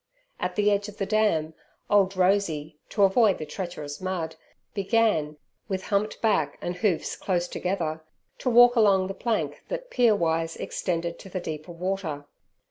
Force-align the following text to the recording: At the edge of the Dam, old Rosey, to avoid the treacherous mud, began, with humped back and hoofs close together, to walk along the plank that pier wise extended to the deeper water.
At 0.39 0.55
the 0.55 0.71
edge 0.71 0.87
of 0.89 0.97
the 0.97 1.05
Dam, 1.05 1.53
old 1.87 2.17
Rosey, 2.17 2.79
to 2.89 3.03
avoid 3.03 3.37
the 3.37 3.45
treacherous 3.45 4.01
mud, 4.01 4.35
began, 4.73 5.37
with 5.67 5.83
humped 5.83 6.19
back 6.23 6.57
and 6.59 6.77
hoofs 6.77 7.15
close 7.15 7.47
together, 7.47 8.03
to 8.39 8.49
walk 8.49 8.75
along 8.75 9.05
the 9.05 9.13
plank 9.13 9.61
that 9.67 9.91
pier 9.91 10.15
wise 10.15 10.55
extended 10.57 11.19
to 11.19 11.29
the 11.29 11.39
deeper 11.39 11.71
water. 11.71 12.25